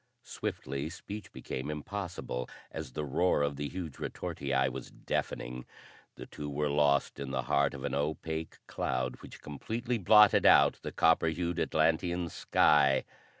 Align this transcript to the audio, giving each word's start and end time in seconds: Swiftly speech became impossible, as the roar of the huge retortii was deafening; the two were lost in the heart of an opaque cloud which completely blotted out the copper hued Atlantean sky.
Swiftly 0.23 0.89
speech 0.89 1.31
became 1.31 1.69
impossible, 1.69 2.49
as 2.71 2.93
the 2.93 3.05
roar 3.05 3.43
of 3.43 3.55
the 3.55 3.69
huge 3.69 3.97
retortii 3.99 4.67
was 4.67 4.89
deafening; 4.89 5.63
the 6.15 6.25
two 6.25 6.49
were 6.49 6.71
lost 6.71 7.19
in 7.19 7.29
the 7.29 7.43
heart 7.43 7.75
of 7.75 7.83
an 7.83 7.93
opaque 7.93 8.57
cloud 8.65 9.17
which 9.17 9.43
completely 9.43 9.99
blotted 9.99 10.43
out 10.47 10.79
the 10.81 10.91
copper 10.91 11.27
hued 11.27 11.59
Atlantean 11.59 12.29
sky. 12.29 13.03